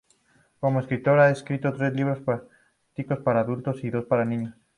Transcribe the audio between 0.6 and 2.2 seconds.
escritora ha escrito tres libros